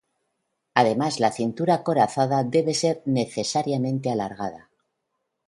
[0.73, 4.71] Además la cintura acorazada debía ser necesariamente alargada.